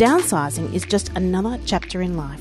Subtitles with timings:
[0.00, 2.40] Downsizing is just another chapter in life.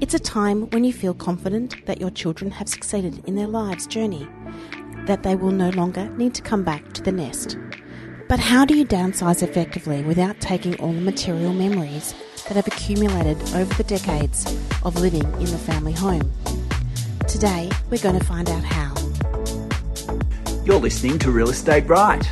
[0.00, 3.86] It's a time when you feel confident that your children have succeeded in their lives'
[3.86, 4.26] journey,
[5.06, 7.56] that they will no longer need to come back to the nest.
[8.28, 12.12] But how do you downsize effectively without taking all the material memories
[12.48, 14.44] that have accumulated over the decades
[14.82, 16.28] of living in the family home?
[17.28, 18.92] Today, we're going to find out how.
[20.64, 22.28] You're listening to Real Estate Right.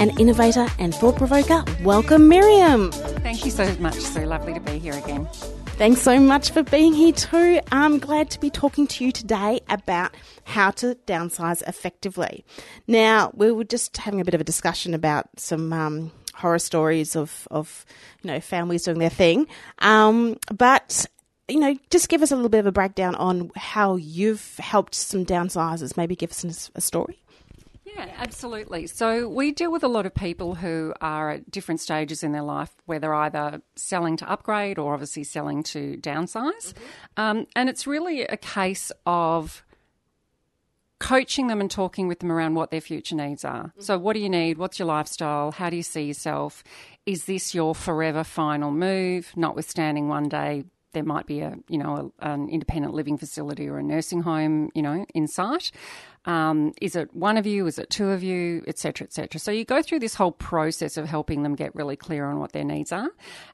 [0.00, 1.62] An innovator and thought provoker.
[1.82, 2.90] Welcome, Miriam.
[2.90, 4.24] Thank you so much, Sue.
[4.24, 5.28] Lovely to be here again.
[5.76, 7.60] Thanks so much for being here too.
[7.70, 10.14] I'm glad to be talking to you today about
[10.44, 12.46] how to downsize effectively.
[12.86, 17.14] Now, we were just having a bit of a discussion about some um, horror stories
[17.14, 17.84] of, of,
[18.22, 19.48] you know, families doing their thing.
[19.80, 21.04] Um, but
[21.46, 24.94] you know, just give us a little bit of a breakdown on how you've helped
[24.94, 25.94] some downsizers.
[25.94, 27.18] Maybe give us a story.
[27.96, 28.86] Yeah, absolutely.
[28.86, 32.42] So we deal with a lot of people who are at different stages in their
[32.42, 36.72] life where they're either selling to upgrade or obviously selling to downsize.
[36.72, 36.82] Mm-hmm.
[37.16, 39.64] Um, and it's really a case of
[40.98, 43.64] coaching them and talking with them around what their future needs are.
[43.64, 43.80] Mm-hmm.
[43.80, 44.58] So, what do you need?
[44.58, 45.52] What's your lifestyle?
[45.52, 46.62] How do you see yourself?
[47.06, 50.64] Is this your forever final move, notwithstanding one day
[50.96, 54.70] there might be a you know a, an independent living facility or a nursing home
[54.74, 55.70] you know in sight
[56.26, 57.66] um, is it one of you?
[57.66, 58.62] Is it two of you?
[58.66, 59.06] Etc.
[59.06, 59.38] Etc.
[59.40, 62.52] So you go through this whole process of helping them get really clear on what
[62.52, 63.10] their needs are,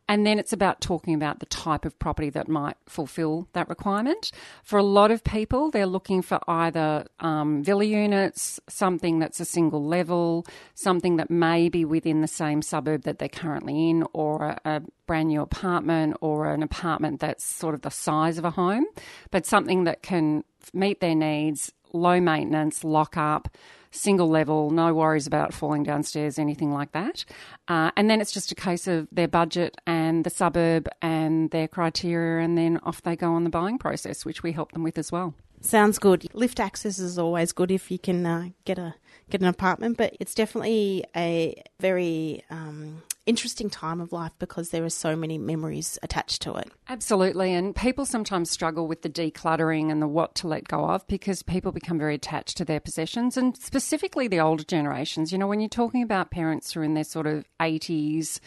[0.09, 4.33] and then it's about talking about the type of property that might fulfil that requirement.
[4.65, 9.45] For a lot of people, they're looking for either um, villa units, something that's a
[9.45, 14.47] single level, something that may be within the same suburb that they're currently in, or
[14.47, 18.51] a, a brand new apartment, or an apartment that's sort of the size of a
[18.51, 18.87] home,
[19.31, 23.49] but something that can meet their needs low maintenance, lock up,
[23.91, 27.25] single level, no worries about falling downstairs, anything like that.
[27.69, 31.69] Uh, and then it's just a case of their budget and the suburb and their
[31.69, 34.99] criteria, and then off they go on the buying process, which we help them with
[34.99, 35.35] as well.
[35.61, 36.27] Sounds good.
[36.35, 38.95] Lift access is always good if you can uh, get a
[39.33, 44.85] get an apartment, but it's definitely a very um, interesting time of life because there
[44.85, 46.71] are so many memories attached to it.
[46.89, 47.53] Absolutely.
[47.53, 51.43] And people sometimes struggle with the decluttering and the what to let go of because
[51.43, 55.33] people become very attached to their possessions and specifically the older generations.
[55.33, 58.39] You know, when you're talking about parents who are in their sort of 80s,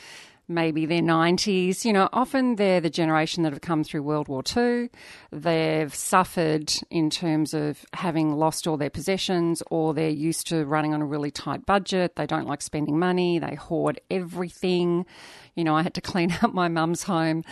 [0.47, 1.85] maybe their 90s.
[1.85, 4.89] You know, often they're the generation that have come through World War II.
[5.31, 10.93] They've suffered in terms of having lost all their possessions, or they're used to running
[10.93, 12.15] on a really tight budget.
[12.15, 13.39] They don't like spending money.
[13.39, 15.05] They hoard everything.
[15.55, 17.43] You know, I had to clean up my mum's home,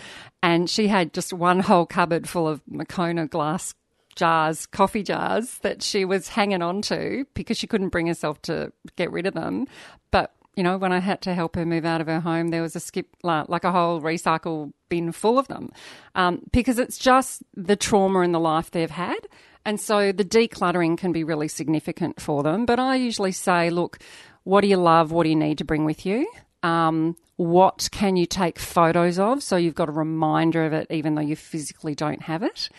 [0.42, 3.74] and she had just one whole cupboard full of Moccona glass
[4.16, 8.72] jars, coffee jars that she was hanging on to because she couldn't bring herself to
[8.96, 9.68] get rid of them.
[10.12, 12.61] But you know, when I had to help her move out of her home, there
[12.61, 15.71] was a skip, like a whole recycle bin full of them,
[16.15, 19.19] um, because it's just the trauma in the life they've had.
[19.65, 22.65] And so the decluttering can be really significant for them.
[22.65, 24.00] But I usually say, look,
[24.44, 25.11] what do you love?
[25.11, 26.29] What do you need to bring with you?
[26.61, 31.15] Um, what can you take photos of so you've got a reminder of it even
[31.15, 32.69] though you physically don't have it?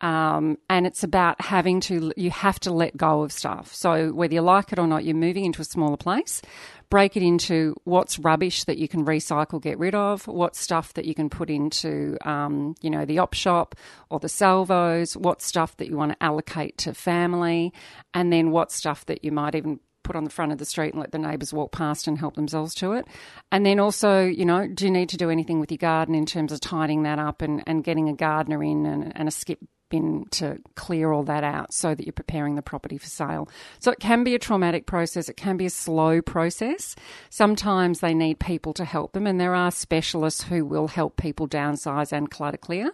[0.00, 3.74] Um, and it's about having to, you have to let go of stuff.
[3.74, 6.42] So whether you like it or not, you're moving into a smaller place.
[6.90, 11.06] Break it into what's rubbish that you can recycle, get rid of, what's stuff that
[11.06, 13.74] you can put into, um, you know, the op shop
[14.10, 17.72] or the salvos, what stuff that you want to allocate to family,
[18.14, 20.92] and then what stuff that you might even put on the front of the street
[20.92, 23.08] and let the neighbours walk past and help themselves to it.
[23.50, 26.26] And then also, you know, do you need to do anything with your garden in
[26.26, 29.58] terms of tidying that up and, and getting a gardener in and, and a skip
[29.88, 33.48] bin to clear all that out so that you're preparing the property for sale.
[33.78, 36.96] So it can be a traumatic process, it can be a slow process.
[37.30, 41.48] Sometimes they need people to help them, and there are specialists who will help people
[41.48, 42.92] downsize and clutter clear.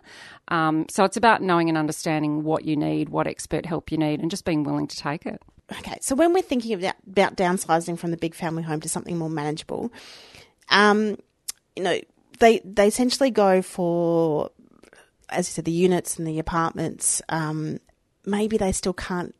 [0.48, 4.20] Um, so it's about knowing and understanding what you need, what expert help you need,
[4.20, 5.42] and just being willing to take it.
[5.78, 9.16] Okay, so when we're thinking about, about downsizing from the big family home to something
[9.16, 9.92] more manageable,
[10.68, 11.16] um,
[11.76, 11.98] you know,
[12.38, 14.50] they they essentially go for
[15.28, 17.78] as you said, the units and the apartments, um,
[18.24, 19.34] maybe they still can't.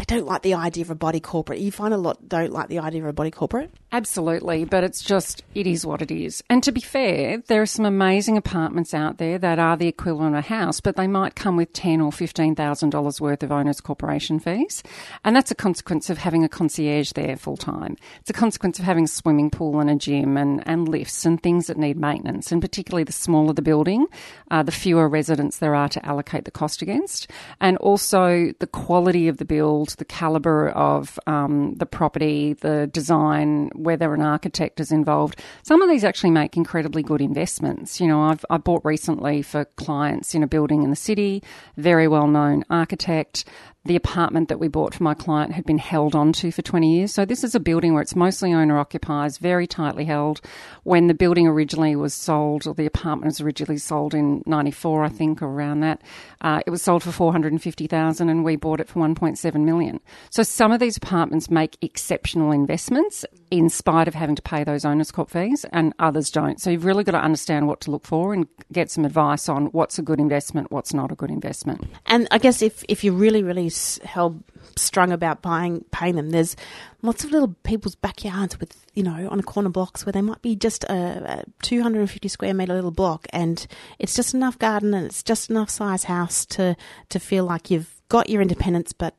[0.00, 1.58] They don't like the idea of a body corporate.
[1.58, 3.70] You find a lot don't like the idea of a body corporate.
[3.92, 6.42] Absolutely, but it's just, it is what it is.
[6.48, 10.36] And to be fair, there are some amazing apartments out there that are the equivalent
[10.36, 14.40] of a house, but they might come with ten or $15,000 worth of owner's corporation
[14.40, 14.82] fees.
[15.22, 17.98] And that's a consequence of having a concierge there full time.
[18.20, 21.42] It's a consequence of having a swimming pool and a gym and, and lifts and
[21.42, 22.50] things that need maintenance.
[22.52, 24.06] And particularly the smaller the building,
[24.50, 27.30] uh, the fewer residents there are to allocate the cost against.
[27.60, 33.70] And also the quality of the build, the calibre of um, the property, the design,
[33.74, 35.40] whether an architect is involved.
[35.62, 38.00] Some of these actually make incredibly good investments.
[38.00, 41.42] You know, I've I bought recently for clients in a building in the city,
[41.76, 43.44] very well known architect
[43.86, 47.14] the apartment that we bought for my client had been held onto for 20 years.
[47.14, 50.42] So this is a building where it's mostly owner occupiers, very tightly held.
[50.82, 55.08] When the building originally was sold, or the apartment was originally sold in 94, I
[55.08, 56.02] think, or around that,
[56.42, 60.00] uh, it was sold for 450,000 and we bought it for 1.7 million.
[60.28, 64.84] So some of these apartments make exceptional investments in spite of having to pay those
[64.84, 66.60] owner's corp fees and others don't.
[66.60, 69.66] So you've really got to understand what to look for and get some advice on
[69.66, 71.82] what's a good investment, what's not a good investment.
[72.04, 73.69] And I guess if, if you're really, really
[74.04, 74.42] held
[74.76, 76.30] strung about buying paying them.
[76.30, 76.56] There's
[77.02, 80.42] lots of little people's backyards with you know on a corner blocks where they might
[80.42, 83.66] be just a, a 250 square meter little block, and
[83.98, 86.76] it's just enough garden and it's just enough size house to
[87.08, 89.14] to feel like you've got your independence, but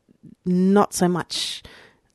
[0.46, 1.64] not so much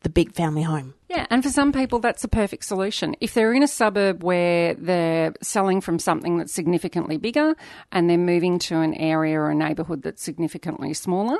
[0.02, 0.94] the big family home.
[1.08, 3.14] Yeah, and for some people, that's a perfect solution.
[3.20, 7.54] If they're in a suburb where they're selling from something that's significantly bigger
[7.92, 11.38] and they're moving to an area or a neighbourhood that's significantly smaller,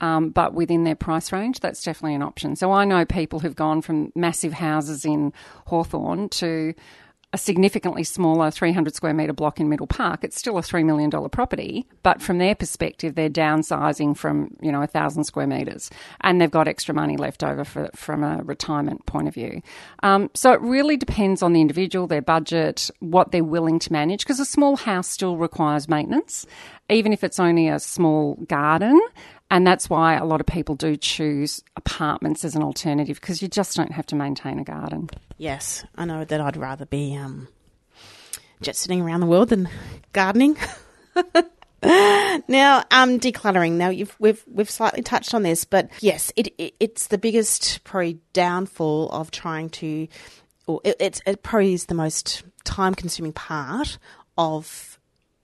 [0.00, 2.54] um, but within their price range, that's definitely an option.
[2.54, 5.32] So I know people who've gone from massive houses in
[5.66, 6.74] Hawthorn to
[7.32, 11.10] a significantly smaller 300 square metre block in Middle Park, it's still a $3 million
[11.28, 11.86] property.
[12.02, 15.90] But from their perspective, they're downsizing from, you know, 1,000 square metres
[16.22, 19.60] and they've got extra money left over for, from a retirement point of view.
[20.02, 24.20] Um, so it really depends on the individual, their budget, what they're willing to manage,
[24.20, 26.46] because a small house still requires maintenance,
[26.88, 28.98] even if it's only a small garden.
[29.50, 33.48] And that's why a lot of people do choose apartments as an alternative because you
[33.48, 35.08] just don't have to maintain a garden.
[35.38, 37.48] Yes, I know that I'd rather be um,
[38.60, 39.68] just sitting around the world than
[40.12, 40.58] gardening.
[41.82, 43.72] now, um, decluttering.
[43.72, 48.20] Now, we've we've slightly touched on this, but yes, it, it it's the biggest probably
[48.34, 50.08] downfall of trying to,
[50.66, 53.96] or it, it's it probably is the most time consuming part
[54.36, 54.98] of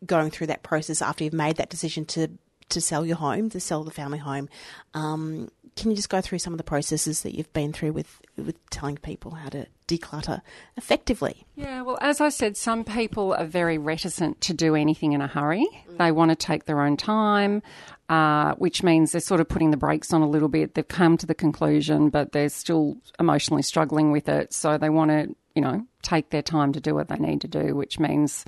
[0.05, 2.29] going through that process after you've made that decision to
[2.71, 4.49] to sell your home, to sell the family home.
[4.95, 8.21] Um, can you just go through some of the processes that you've been through with
[8.37, 10.41] with telling people how to declutter
[10.77, 11.45] effectively?
[11.57, 15.27] Yeah, well, as I said, some people are very reticent to do anything in a
[15.27, 15.67] hurry.
[15.91, 15.99] Mm.
[15.99, 17.63] They want to take their own time,
[18.09, 20.75] uh, which means they're sort of putting the brakes on a little bit.
[20.75, 24.53] They've come to the conclusion, but they're still emotionally struggling with it.
[24.53, 27.49] So they want to, you know, take their time to do what they need to
[27.49, 28.45] do, which means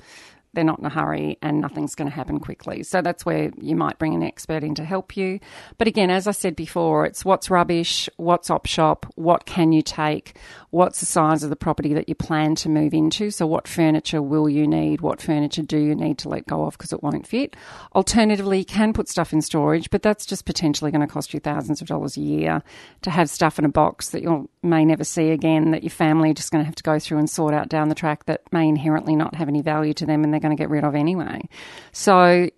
[0.53, 2.83] they're not in a hurry and nothing's going to happen quickly.
[2.83, 5.39] So that's where you might bring an expert in to help you.
[5.77, 9.81] But again, as I said before, it's what's rubbish, what's op shop, what can you
[9.81, 10.37] take,
[10.71, 13.31] what's the size of the property that you plan to move into.
[13.31, 15.01] So what furniture will you need?
[15.01, 17.55] What furniture do you need to let go of because it won't fit?
[17.95, 21.39] Alternatively, you can put stuff in storage, but that's just potentially going to cost you
[21.39, 22.63] thousands of dollars a year
[23.01, 26.31] to have stuff in a box that you may never see again, that your family
[26.31, 28.41] are just going to have to go through and sort out down the track that
[28.51, 30.95] may inherently not have any value to them and they're going to get rid of
[30.95, 31.49] anyway.
[31.91, 32.49] So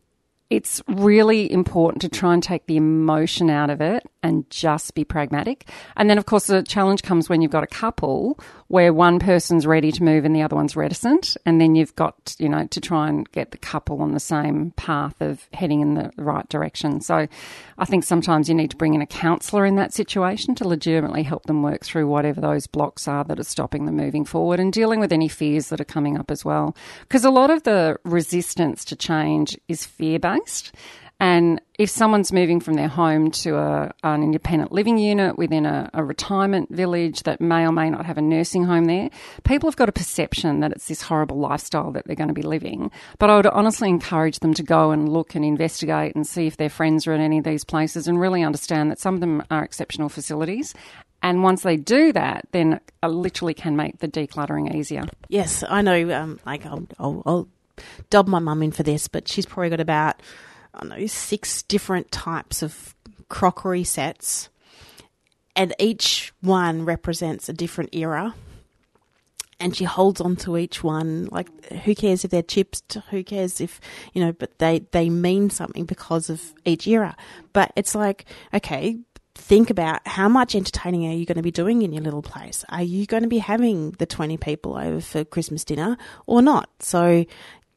[0.50, 5.03] it's really important to try and take the emotion out of it and just be
[5.03, 5.69] pragmatic.
[5.95, 9.65] And then, of course, the challenge comes when you've got a couple where one person's
[9.65, 11.35] ready to move and the other one's reticent.
[11.43, 14.71] And then you've got, you know, to try and get the couple on the same
[14.77, 17.01] path of heading in the right direction.
[17.01, 17.27] So
[17.79, 21.23] I think sometimes you need to bring in a counsellor in that situation to legitimately
[21.23, 24.71] help them work through whatever those blocks are that are stopping them moving forward and
[24.71, 26.75] dealing with any fears that are coming up as well.
[27.01, 30.75] Because a lot of the resistance to change is fear based.
[31.19, 35.89] And if someone's moving from their home to a, an independent living unit within a,
[35.93, 39.09] a, retirement village that may or may not have a nursing home there,
[39.43, 42.41] people have got a perception that it's this horrible lifestyle that they're going to be
[42.41, 42.89] living.
[43.17, 46.55] But I would honestly encourage them to go and look and investigate and see if
[46.55, 49.43] their friends are in any of these places and really understand that some of them
[49.51, 50.73] are exceptional facilities.
[51.21, 55.03] And once they do that, then it literally can make the decluttering easier.
[55.27, 56.13] Yes, I know.
[56.13, 57.47] Um, like I'll, I'll, I'll
[58.09, 60.21] dob my mum in for this, but she's probably got about
[60.73, 62.95] I don't know, six different types of
[63.27, 64.49] crockery sets,
[65.55, 68.35] and each one represents a different era.
[69.61, 71.27] And she holds on to each one.
[71.33, 71.49] Like,
[71.83, 72.93] who cares if they're chipped?
[73.09, 73.81] Who cares if,
[74.13, 77.17] you know, but they, they mean something because of each era.
[77.51, 78.23] But it's like,
[78.53, 78.99] okay,
[79.35, 82.63] think about how much entertaining are you going to be doing in your little place?
[82.69, 85.97] Are you going to be having the 20 people over for Christmas dinner
[86.27, 86.69] or not?
[86.79, 87.25] So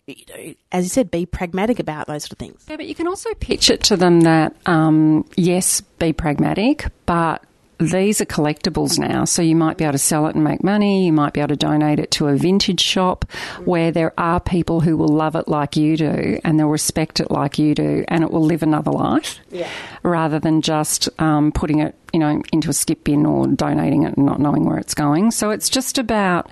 [0.06, 2.64] you know, as you said, be pragmatic about those sort of things.
[2.68, 7.44] Yeah, but you can also pitch it to them that, um, yes, be pragmatic, but
[7.78, 11.06] these are collectibles now, so you might be able to sell it and make money.
[11.06, 13.25] You might be able to donate it to a vintage shop
[13.64, 17.30] where there are people who will love it like you do and they'll respect it
[17.30, 19.68] like you do, and it will live another life yeah.
[20.02, 24.16] rather than just um, putting it, you know, into a skip bin or donating it
[24.16, 25.32] and not knowing where it's going.
[25.32, 26.49] So it's just about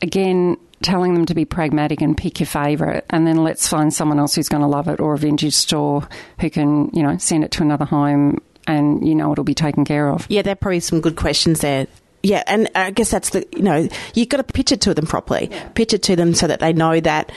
[0.00, 4.18] again telling them to be pragmatic and pick your favourite, and then let's find someone
[4.18, 6.08] else who's going to love it, or a vintage store
[6.40, 9.84] who can, you know, send it to another home, and you know it'll be taken
[9.84, 10.26] care of.
[10.28, 11.86] Yeah, there are probably some good questions there.
[12.22, 15.06] Yeah, and I guess that's the you know you've got to pitch it to them
[15.06, 15.48] properly.
[15.50, 15.68] Yeah.
[15.70, 17.32] Pitch it to them so that they know that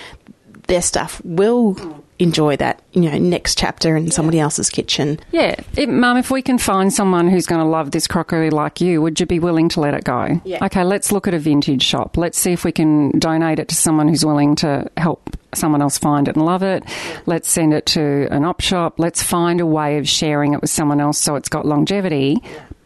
[0.67, 5.19] their stuff will enjoy that, you know, next chapter in somebody else's kitchen.
[5.31, 5.55] Yeah.
[5.87, 9.19] Mum, if we can find someone who's going to love this crockery like you, would
[9.19, 10.39] you be willing to let it go?
[10.45, 10.63] Yeah.
[10.65, 12.17] Okay, let's look at a vintage shop.
[12.17, 15.97] Let's see if we can donate it to someone who's willing to help someone else
[15.97, 16.83] find it and love it.
[17.25, 18.99] Let's send it to an op shop.
[18.99, 22.37] Let's find a way of sharing it with someone else so it's got longevity.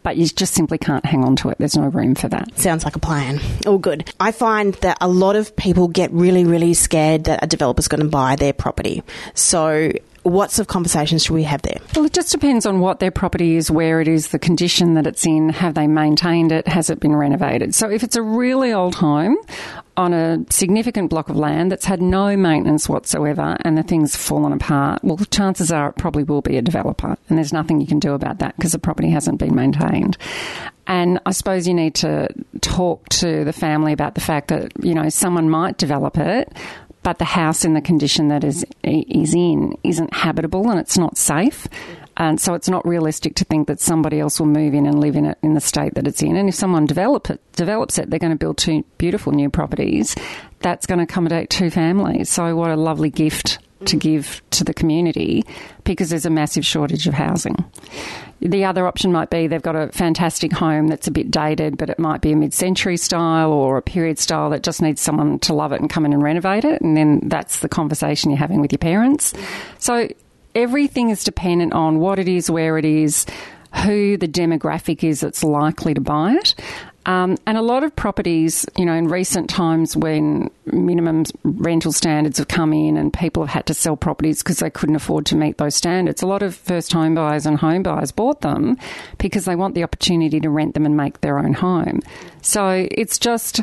[0.06, 1.58] But you just simply can't hang on to it.
[1.58, 2.56] There's no room for that.
[2.56, 3.40] Sounds like a plan.
[3.66, 4.08] All good.
[4.20, 8.02] I find that a lot of people get really, really scared that a developer's going
[8.02, 9.02] to buy their property.
[9.34, 9.90] So
[10.26, 11.78] what sort of conversations should we have there?
[11.94, 15.06] Well, it just depends on what their property is, where it is, the condition that
[15.06, 17.74] it's in, have they maintained it, has it been renovated?
[17.74, 19.36] So if it's a really old home,
[19.96, 24.52] on a significant block of land that's had no maintenance whatsoever and the thing's fallen
[24.52, 27.16] apart, well, chances are it probably will be a developer.
[27.28, 30.18] And there's nothing you can do about that because the property hasn't been maintained.
[30.86, 32.28] And I suppose you need to
[32.60, 36.52] talk to the family about the fact that, you know, someone might develop it,
[37.06, 41.16] but the house in the condition that is is in isn't habitable and it's not
[41.16, 41.68] safe.
[42.16, 45.14] And so it's not realistic to think that somebody else will move in and live
[45.14, 46.34] in it in the state that it's in.
[46.34, 50.16] And if someone develop it, develops it, they're going to build two beautiful new properties.
[50.62, 52.28] That's going to accommodate two families.
[52.28, 54.00] So what a lovely gift to mm.
[54.00, 55.44] give to the community
[55.84, 57.54] because there's a massive shortage of housing.
[58.40, 61.88] The other option might be they've got a fantastic home that's a bit dated, but
[61.88, 65.38] it might be a mid century style or a period style that just needs someone
[65.40, 66.82] to love it and come in and renovate it.
[66.82, 69.32] And then that's the conversation you're having with your parents.
[69.78, 70.08] So
[70.54, 73.24] everything is dependent on what it is, where it is,
[73.84, 76.54] who the demographic is that's likely to buy it.
[77.06, 82.38] Um, and a lot of properties, you know, in recent times when minimum rental standards
[82.38, 85.36] have come in and people have had to sell properties because they couldn't afford to
[85.36, 88.76] meet those standards, a lot of first home buyers and home buyers bought them
[89.18, 92.00] because they want the opportunity to rent them and make their own home.
[92.42, 93.62] So it's just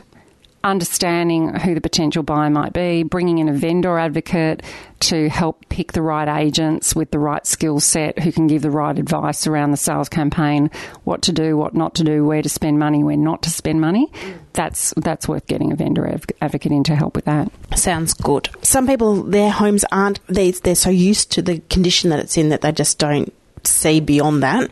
[0.64, 4.64] understanding who the potential buyer might be, bringing in a vendor advocate
[5.02, 8.72] to help pick the right agents with the right skill set who can give the
[8.72, 10.72] right advice around the sales campaign,
[11.04, 13.82] what to do, what not to do, where to spend money, where not to spend
[13.82, 14.12] money.
[14.54, 16.08] That's that's worth getting a vendor
[16.42, 17.52] advocate in to help with that.
[17.76, 18.50] Sounds good.
[18.62, 22.50] Some people, their homes aren't they they're so used to the condition that it's in
[22.50, 23.34] that they just don't
[23.66, 24.70] see beyond that.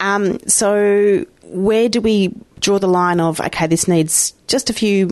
[0.00, 5.10] Um, so where do we draw the line of okay, this needs just a few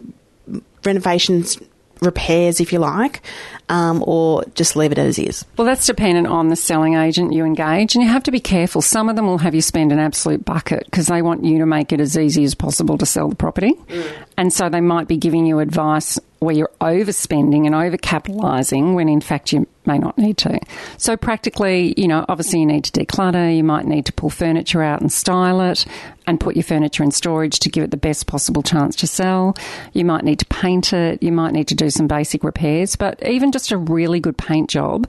[0.85, 1.59] renovations,
[2.01, 3.23] repairs, if you like,
[3.71, 5.47] um, or just leave it as is?
[5.57, 8.83] Well, that's dependent on the selling agent you engage, and you have to be careful.
[8.83, 11.67] Some of them will have you spend an absolute bucket because they want you to
[11.67, 13.73] make it as easy as possible to sell the property.
[13.89, 14.13] Mm.
[14.37, 19.21] And so they might be giving you advice where you're overspending and overcapitalising when in
[19.21, 20.59] fact you may not need to.
[20.97, 24.83] So practically, you know, obviously you need to declutter, you might need to pull furniture
[24.83, 25.85] out and style it
[26.27, 29.55] and put your furniture in storage to give it the best possible chance to sell.
[29.93, 33.23] You might need to paint it, you might need to do some basic repairs, but
[33.27, 35.07] even just a really good paint job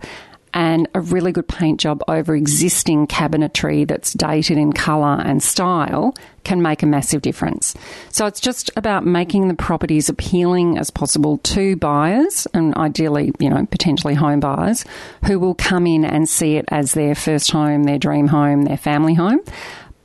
[0.53, 6.13] and a really good paint job over existing cabinetry that's dated in colour and style
[6.43, 7.73] can make a massive difference.
[8.09, 13.49] So it's just about making the properties appealing as possible to buyers and ideally, you
[13.49, 14.83] know, potentially home buyers
[15.25, 18.77] who will come in and see it as their first home, their dream home, their
[18.77, 19.39] family home.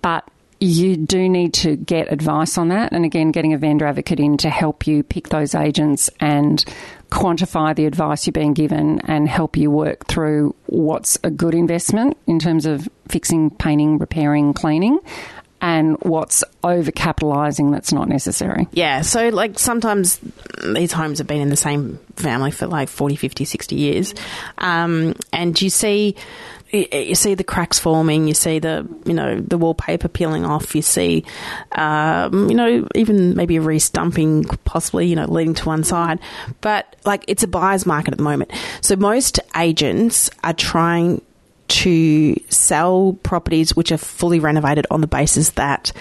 [0.02, 0.28] But
[0.60, 2.92] you do need to get advice on that.
[2.92, 6.64] And again, getting a vendor advocate in to help you pick those agents and
[7.10, 12.16] quantify the advice you're being given and help you work through what's a good investment
[12.26, 14.98] in terms of fixing, painting, repairing, cleaning.
[15.58, 18.68] And what's overcapitalising that's not necessary.
[18.72, 20.20] Yeah, so like sometimes
[20.62, 24.14] these homes have been in the same family for like 40, 50, 60 years.
[24.58, 26.14] Um, and you see
[26.76, 30.82] you see the cracks forming, you see the you know the wallpaper peeling off, you
[30.82, 31.24] see
[31.72, 36.18] um, you know even maybe a re-stumping possibly you know leading to one side,
[36.60, 38.50] but like it's a buyer's market at the moment.
[38.80, 41.22] So most agents are trying
[41.68, 45.92] to sell properties which are fully renovated on the basis that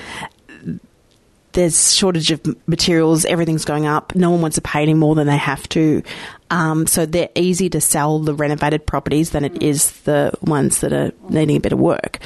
[1.55, 4.13] there's shortage of materials, everything's going up.
[4.15, 6.03] No one wants to pay any more than they have to.
[6.51, 10.93] Um, so they're easy to sell the renovated properties than it is the ones that
[10.93, 12.19] are needing a bit of work.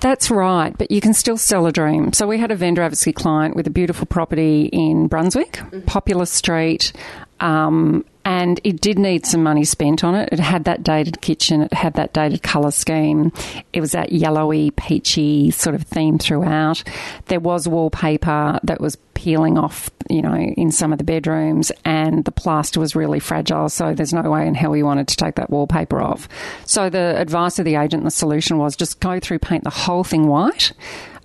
[0.00, 2.12] That's right, but you can still sell a dream.
[2.12, 5.80] So we had a vendor advocacy client with a beautiful property in Brunswick, mm-hmm.
[5.80, 6.92] Popular Street,
[7.40, 10.28] um, and it did need some money spent on it.
[10.32, 13.32] It had that dated kitchen, it had that dated colour scheme.
[13.72, 16.82] It was that yellowy, peachy sort of theme throughout.
[17.26, 22.24] There was wallpaper that was peeling off, you know, in some of the bedrooms, and
[22.24, 25.36] the plaster was really fragile, so there's no way in hell you wanted to take
[25.36, 26.28] that wallpaper off.
[26.64, 30.02] So the advice of the agent, the solution was just go through, paint the whole
[30.02, 30.72] thing white.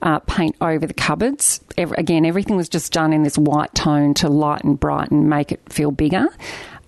[0.03, 1.62] Uh, paint over the cupboards.
[1.77, 5.62] Every, again, everything was just done in this white tone to lighten, brighten, make it
[5.72, 6.27] feel bigger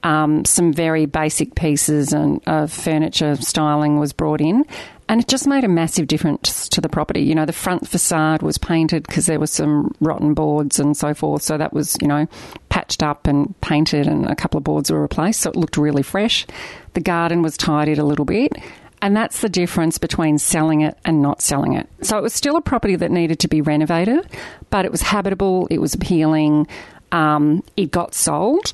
[0.03, 4.65] um, some very basic pieces and of furniture styling was brought in.
[5.10, 7.22] And it just made a massive difference to the property.
[7.22, 11.13] You know, the front facade was painted because there were some rotten boards and so
[11.13, 11.41] forth.
[11.41, 12.27] So that was, you know,
[12.69, 15.41] patched up and painted, and a couple of boards were replaced.
[15.41, 16.45] So it looked really fresh.
[16.93, 18.53] The garden was tidied a little bit.
[19.01, 21.89] And that's the difference between selling it and not selling it.
[22.01, 24.25] So it was still a property that needed to be renovated,
[24.70, 26.68] but it was habitable, it was appealing,
[27.11, 28.72] um, it got sold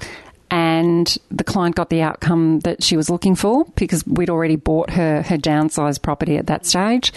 [0.52, 4.90] and the client got the outcome that she was looking for because we'd already bought
[4.92, 7.14] her her downsized property at that stage.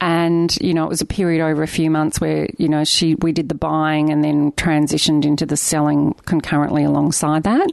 [0.00, 3.14] And you know it was a period over a few months where you know she
[3.16, 7.70] we did the buying and then transitioned into the selling concurrently alongside that.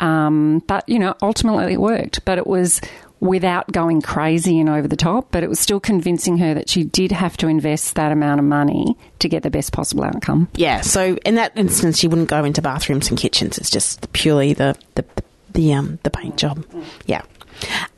[0.00, 2.24] Um, but you know ultimately it worked.
[2.24, 2.80] But it was
[3.20, 6.84] without going crazy and over the top, but it was still convincing her that she
[6.84, 10.48] did have to invest that amount of money to get the best possible outcome.
[10.54, 13.58] Yeah, so in that instance, she wouldn't go into bathrooms and kitchens.
[13.58, 15.04] It's just purely the the
[15.52, 16.64] the, um, the paint job.
[17.06, 17.22] Yeah.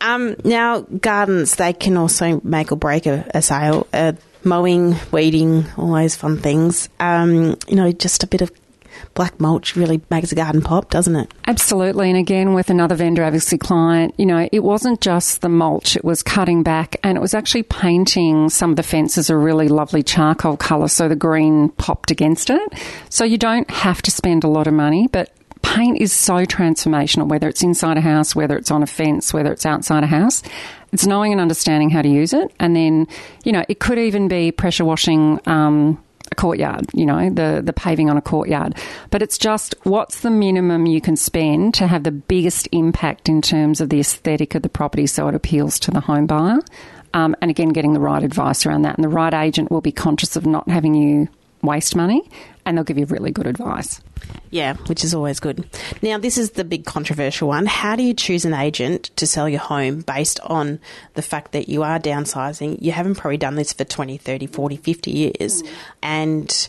[0.02, 3.87] Um, now, gardens, they can also make or break a, a sale.
[3.94, 4.12] Uh,
[4.44, 6.88] mowing, weeding, all those fun things.
[7.00, 8.50] Um, you know, just a bit of
[9.16, 11.35] black mulch really makes a garden pop, doesn't it?
[11.48, 12.09] Absolutely.
[12.11, 16.05] And again, with another vendor advocacy client, you know, it wasn't just the mulch, it
[16.05, 20.05] was cutting back and it was actually painting some of the fences a really lovely
[20.05, 22.72] charcoal colour so the green popped against it.
[23.09, 27.26] So you don't have to spend a lot of money, but paint is so transformational,
[27.26, 30.42] whether it's inside a house, whether it's on a fence, whether it's outside a house.
[30.92, 32.52] It's knowing and understanding how to use it.
[32.61, 33.09] And then,
[33.44, 37.73] you know, it could even be pressure washing um, a courtyard, you know, the, the
[37.73, 38.75] paving on a courtyard.
[39.11, 43.43] But it's just what's the minimum you can spend to have the biggest impact in
[43.43, 46.59] terms of the aesthetic of the property so it appeals to the home buyer.
[47.15, 48.97] Um, and again, getting the right advice around that.
[48.97, 51.29] And the right agent will be conscious of not having you
[51.62, 52.23] waste money
[52.64, 54.01] and they'll give you really good advice.
[54.51, 55.69] Yeah, which is always good.
[56.03, 57.66] Now, this is the big controversial one.
[57.66, 60.81] How do you choose an agent to sell your home based on
[61.14, 62.79] the fact that you are downsizing?
[62.81, 65.62] You haven't probably done this for 20, 30, 40, 50 years.
[65.62, 65.69] Mm.
[66.03, 66.69] And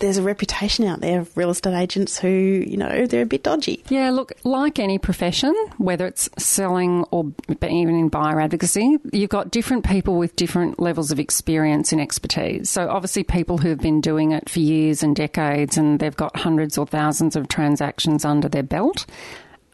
[0.00, 3.42] there's a reputation out there of real estate agents who, you know, they're a bit
[3.42, 3.84] dodgy.
[3.88, 7.32] Yeah, look, like any profession, whether it's selling or
[7.62, 12.68] even in buyer advocacy, you've got different people with different levels of experience and expertise.
[12.68, 16.36] So obviously people who have been doing it for years and decades and they've got
[16.36, 19.06] hundreds or thousands of transactions under their belt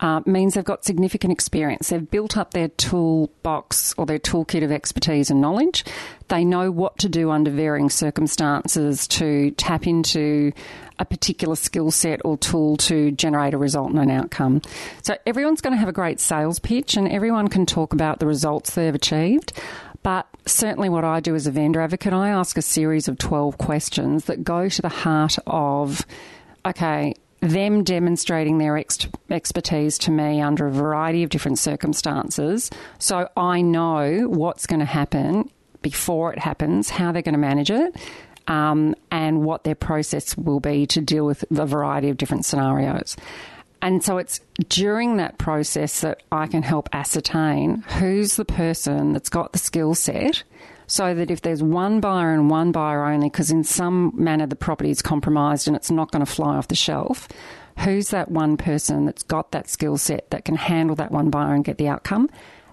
[0.01, 1.89] uh, means they've got significant experience.
[1.89, 5.85] They've built up their toolbox or their toolkit of expertise and knowledge.
[6.29, 10.53] They know what to do under varying circumstances to tap into
[10.99, 14.63] a particular skill set or tool to generate a result and an outcome.
[15.03, 18.27] So everyone's going to have a great sales pitch and everyone can talk about the
[18.27, 19.53] results they've achieved.
[20.03, 23.59] But certainly, what I do as a vendor advocate, I ask a series of 12
[23.59, 26.07] questions that go to the heart of
[26.65, 27.15] okay,
[27.51, 32.71] them demonstrating their ex- expertise to me under a variety of different circumstances.
[32.99, 35.51] So I know what's going to happen
[35.83, 37.97] before it happens, how they're going to manage it,
[38.49, 43.17] um, and what their process will be to deal with a variety of different scenarios.
[43.83, 49.29] And so it's during that process that I can help ascertain who's the person that's
[49.29, 50.43] got the skill set
[50.87, 54.57] so that if there's one buyer and one buyer only, because in some manner the
[54.57, 57.29] property is compromised and it's not going to fly off the shelf,
[57.79, 61.55] who's that one person that's got that skill set that can handle that one buyer
[61.55, 62.29] and get the outcome?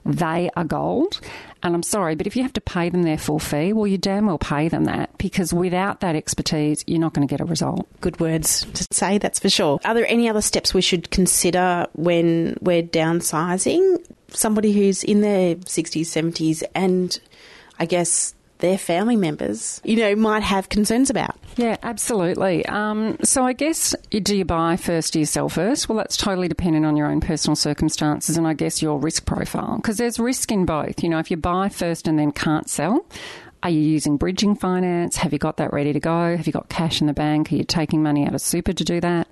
[0.06, 1.22] They are gold.
[1.62, 3.98] And I'm sorry, but if you have to pay them their full fee, well, you
[3.98, 7.46] damn well pay them that because without that expertise, you're not going to get a
[7.46, 7.88] result.
[8.02, 9.80] Good words to say, that's for sure.
[9.86, 14.06] Are there any other steps we should consider when we're downsizing?
[14.28, 17.18] Somebody who's in their 60s, 70s, and
[17.84, 21.38] I guess their family members, you know, might have concerns about.
[21.58, 22.66] Yeah, absolutely.
[22.66, 25.90] Um, so I guess do you buy first, do you sell first?
[25.90, 29.76] Well, that's totally dependent on your own personal circumstances and I guess your risk profile
[29.76, 31.04] because there's risk in both.
[31.04, 33.06] You know, if you buy first and then can't sell,
[33.64, 35.18] are you using bridging finance?
[35.18, 36.38] Have you got that ready to go?
[36.38, 37.52] Have you got cash in the bank?
[37.52, 39.28] Are you taking money out of super to do that?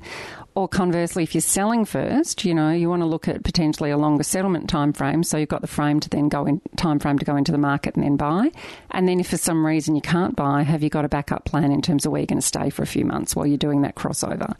[0.53, 3.97] Or conversely, if you're selling first, you know, you want to look at potentially a
[3.97, 5.23] longer settlement time frame.
[5.23, 7.57] So you've got the frame to then go in time frame to go into the
[7.57, 8.51] market and then buy.
[8.91, 11.71] And then if for some reason you can't buy, have you got a backup plan
[11.71, 13.81] in terms of where you're going to stay for a few months while you're doing
[13.83, 14.53] that crossover?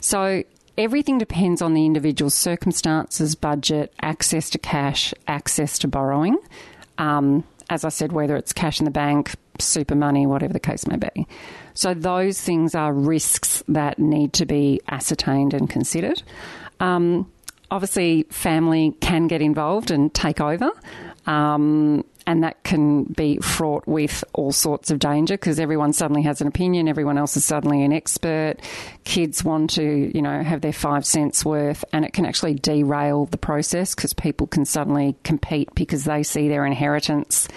[0.00, 0.44] So
[0.76, 6.36] everything depends on the individual's circumstances, budget, access to cash, access to borrowing.
[6.98, 10.86] Um, as I said, whether it's cash in the bank, super money, whatever the case
[10.86, 11.26] may be.
[11.74, 16.22] So those things are risks that need to be ascertained and considered.
[16.80, 17.30] Um,
[17.70, 20.70] obviously, family can get involved and take over.
[21.26, 26.40] Um, and that can be fraught with all sorts of danger because everyone suddenly has
[26.40, 28.56] an opinion, everyone else is suddenly an expert.
[29.04, 33.26] Kids want to, you know, have their five cents worth, and it can actually derail
[33.26, 37.48] the process because people can suddenly compete because they see their inheritance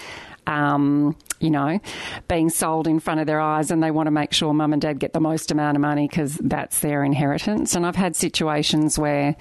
[0.48, 1.79] um, you know,
[2.27, 4.82] being sold in front of their eyes and they want to make sure mum and
[4.82, 7.75] dad get the most amount of money because that's their inheritance.
[7.75, 9.36] And I've had situations where,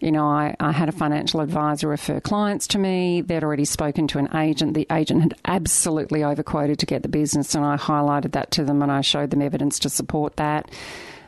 [0.00, 3.20] you know, I, I had a financial advisor refer clients to me.
[3.20, 4.74] They'd already spoken to an agent.
[4.74, 8.82] The agent had absolutely overquoted to get the business, and I highlighted that to them
[8.82, 10.70] and I showed them evidence to support that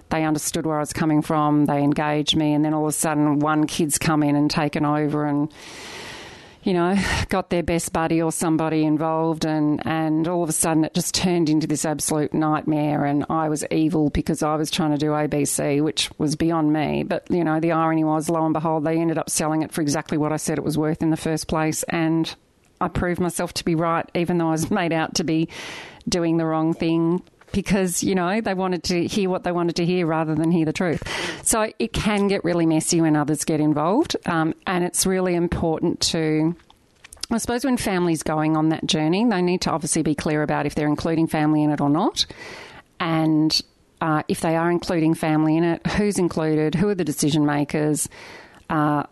[0.08, 1.66] they understood where I was coming from.
[1.66, 4.84] They engaged me, and then all of a sudden, one kid's come in and taken
[4.84, 5.52] over, and
[6.66, 6.98] you know,
[7.29, 11.14] got their best buddy or somebody involved, and, and all of a sudden it just
[11.14, 13.05] turned into this absolute nightmare.
[13.05, 17.05] And I was evil because I was trying to do ABC, which was beyond me.
[17.05, 19.81] But, you know, the irony was, lo and behold, they ended up selling it for
[19.81, 21.85] exactly what I said it was worth in the first place.
[21.85, 22.35] And
[22.81, 25.48] I proved myself to be right, even though I was made out to be
[26.09, 27.22] doing the wrong thing
[27.56, 30.66] because, you know, they wanted to hear what they wanted to hear rather than hear
[30.66, 31.02] the truth.
[31.42, 34.14] So it can get really messy when others get involved.
[34.26, 36.54] Um, and it's really important to.
[37.30, 40.66] I suppose when families going on that journey, they need to obviously be clear about
[40.66, 42.24] if they're including family in it or not.
[43.00, 43.60] And
[44.00, 48.08] uh, if they are including family in it, who's included, who are the decision makers,
[48.70, 49.04] uh,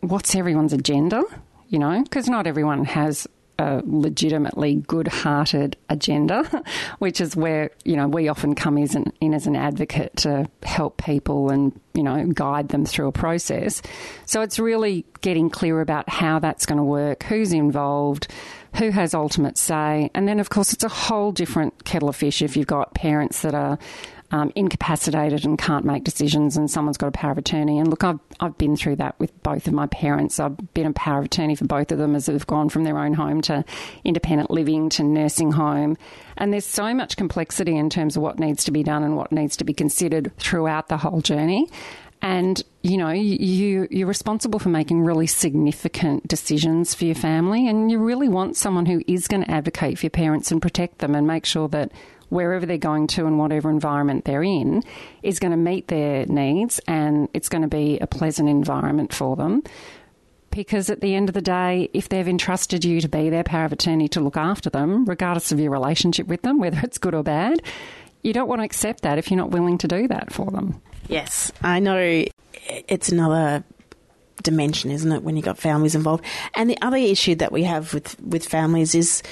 [0.00, 1.24] what's everyone's agenda,
[1.68, 3.26] you know, because not everyone has
[3.58, 6.62] a legitimately good-hearted agenda,
[6.98, 10.96] which is where you know we often come in, in as an advocate to help
[11.02, 13.82] people and you know guide them through a process.
[14.26, 18.28] So it's really getting clear about how that's going to work, who's involved,
[18.76, 22.42] who has ultimate say, and then of course it's a whole different kettle of fish
[22.42, 23.78] if you've got parents that are
[24.30, 27.78] um, incapacitated and can't make decisions, and someone's got a power of attorney.
[27.78, 30.38] And look, I've, I've been through that with both of my parents.
[30.38, 32.98] I've been a power of attorney for both of them as they've gone from their
[32.98, 33.64] own home to
[34.04, 35.96] independent living to nursing home.
[36.36, 39.32] And there's so much complexity in terms of what needs to be done and what
[39.32, 41.68] needs to be considered throughout the whole journey.
[42.20, 47.90] And you know, you you're responsible for making really significant decisions for your family, and
[47.90, 51.14] you really want someone who is going to advocate for your parents and protect them
[51.14, 51.92] and make sure that
[52.28, 54.82] wherever they're going to and whatever environment they're in
[55.22, 59.36] is going to meet their needs and it's going to be a pleasant environment for
[59.36, 59.62] them.
[60.50, 63.66] Because at the end of the day, if they've entrusted you to be their power
[63.66, 67.14] of attorney to look after them, regardless of your relationship with them, whether it's good
[67.14, 67.62] or bad,
[68.22, 70.80] you don't want to accept that if you're not willing to do that for them.
[71.06, 72.24] Yes, I know
[72.68, 73.62] it's another
[74.42, 76.24] dimension, isn't it, when you've got families involved?
[76.54, 79.22] And the other issue that we have with, with families is,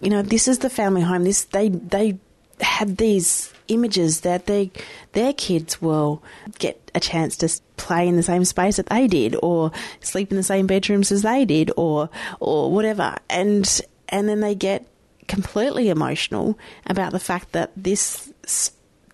[0.00, 1.24] you know, this is the family home.
[1.24, 2.18] This they they
[2.60, 4.70] have these images that they
[5.12, 6.22] their kids will
[6.58, 10.36] get a chance to play in the same space that they did, or sleep in
[10.36, 12.08] the same bedrooms as they did, or
[12.40, 14.86] or whatever, and and then they get
[15.26, 18.32] completely emotional about the fact that this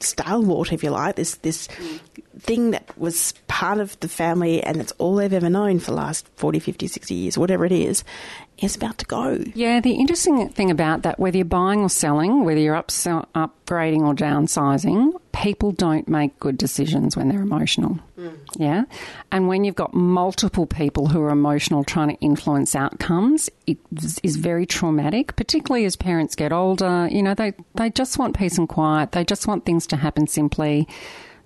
[0.02, 1.68] stalwart, if you like, this this
[2.38, 5.96] thing that was part of the family and it's all they've ever known for the
[5.96, 8.02] last 40, 50, 60 years, whatever it is,
[8.58, 9.42] is about to go.
[9.54, 14.14] Yeah, the interesting thing about that, whether you're buying or selling, whether you're upgrading or
[14.14, 17.98] downsizing, people don't make good decisions when they're emotional.
[18.18, 18.38] Mm.
[18.56, 18.84] Yeah.
[19.30, 23.78] And when you've got multiple people who are emotional trying to influence outcomes, it
[24.22, 27.08] is very traumatic, particularly as parents get older.
[27.10, 30.26] You know, they, they just want peace and quiet, they just want things to happen
[30.26, 30.88] simply.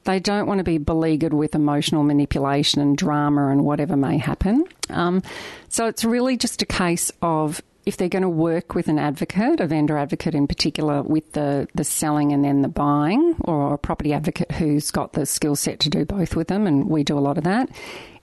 [0.05, 4.65] They don't want to be beleaguered with emotional manipulation and drama and whatever may happen.
[4.91, 5.23] Um,
[5.69, 9.61] so it's really just a case of if they're going to work with an advocate,
[9.61, 13.79] a vendor advocate in particular, with the, the selling and then the buying, or a
[13.79, 17.19] property advocate who's got the skill set to do both with them, and we do
[17.19, 17.69] a lot of that.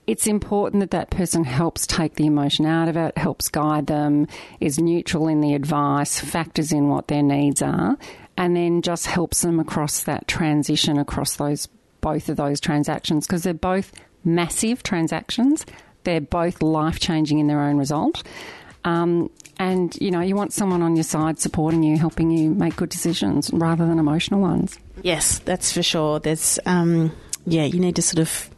[0.07, 4.27] It's important that that person helps take the emotion out of it, helps guide them,
[4.59, 7.97] is neutral in the advice, factors in what their needs are,
[8.35, 11.67] and then just helps them across that transition across those
[12.01, 13.91] both of those transactions because they're both
[14.25, 15.65] massive transactions.
[16.03, 18.23] They're both life changing in their own result.
[18.83, 22.75] Um, and you know, you want someone on your side supporting you, helping you make
[22.75, 24.79] good decisions rather than emotional ones.
[25.03, 26.19] Yes, that's for sure.
[26.19, 27.11] There's, um,
[27.45, 28.49] yeah, you need to sort of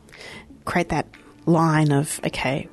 [0.65, 1.07] create that
[1.45, 2.69] line of, okay,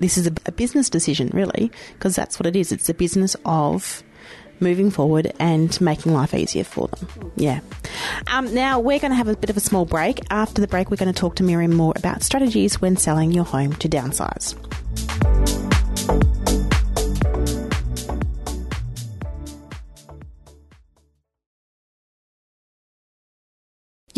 [0.00, 2.72] this is a, a business decision, really, because that's what it is.
[2.72, 4.02] It's a business of
[4.58, 7.32] moving forward and making life easier for them.
[7.36, 7.60] Yeah.
[8.28, 10.20] Um, now, we're going to have a bit of a small break.
[10.30, 13.44] After the break, we're going to talk to Miriam more about strategies when selling your
[13.44, 14.56] home to downsize.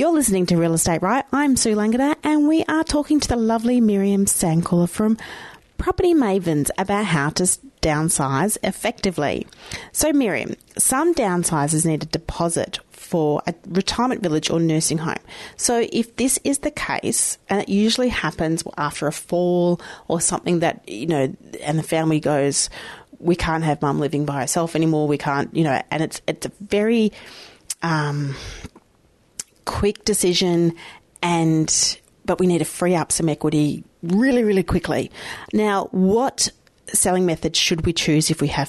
[0.05, 1.25] You're listening to Real Estate Right.
[1.33, 5.17] I'm Sue Langada, and we are talking to the lovely Miriam Sandkuhler from
[5.79, 7.45] Property Mavens about how to
[7.81, 9.47] downsize effectively.
[9.93, 15.17] So, Miriam, some downsizers need a deposit for a retirement village or nursing home.
[15.57, 20.59] So, if this is the case, and it usually happens after a fall or something
[20.59, 22.69] that, you know, and the family goes,
[23.21, 26.45] we can't have mum living by herself anymore, we can't, you know, and it's, it's
[26.45, 27.11] a very
[27.83, 28.35] um,
[29.65, 30.75] quick decision
[31.23, 35.11] and but we need to free up some equity really, really quickly.
[35.53, 36.51] Now, what
[36.93, 38.69] selling method should we choose if we have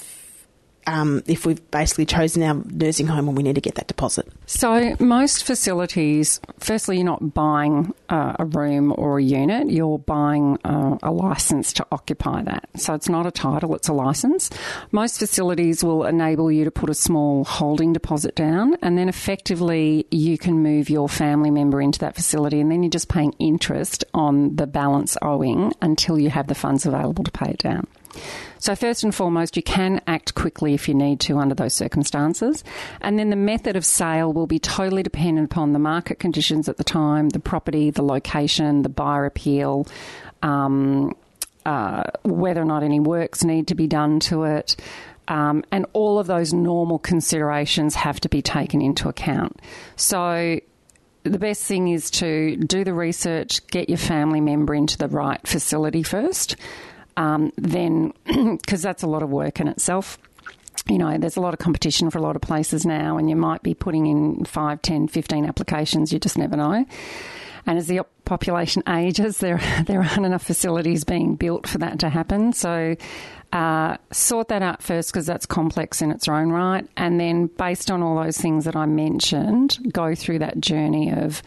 [0.88, 4.28] um, if we've basically chosen our nursing home and we need to get that deposit?
[4.46, 10.58] So, most facilities, firstly, you're not buying uh, a room or a unit, you're buying
[10.64, 12.70] uh, a license to occupy that.
[12.76, 14.50] So, it's not a title, it's a license.
[14.92, 20.06] Most facilities will enable you to put a small holding deposit down, and then effectively
[20.12, 24.04] you can move your family member into that facility, and then you're just paying interest
[24.14, 27.88] on the balance owing until you have the funds available to pay it down.
[28.60, 32.64] So, first and foremost, you can act quickly if you need to under those circumstances.
[33.02, 36.78] And then the method of sale will be totally dependent upon the market conditions at
[36.78, 39.88] the time, the property, the location, the buyer appeal,
[40.42, 41.16] um,
[41.66, 44.76] uh, whether or not any works need to be done to it.
[45.28, 49.60] Um, and all of those normal considerations have to be taken into account.
[49.96, 50.60] So,
[51.24, 55.46] the best thing is to do the research, get your family member into the right
[55.48, 56.56] facility first
[57.18, 58.14] um, then
[58.62, 60.18] because that's a lot of work in itself.
[60.88, 63.36] You know, there's a lot of competition for a lot of places now, and you
[63.36, 66.86] might be putting in 5, 10, 15 applications, you just never know.
[67.66, 72.10] And as the population ages, there there aren't enough facilities being built for that to
[72.10, 72.54] happen.
[72.54, 72.96] So
[73.54, 77.90] uh, sort that out first because that's complex in its own right, and then based
[77.90, 81.42] on all those things that I mentioned, go through that journey of